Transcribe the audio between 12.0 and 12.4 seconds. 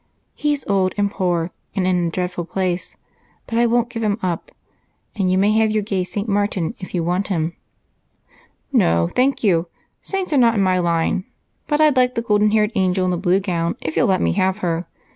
the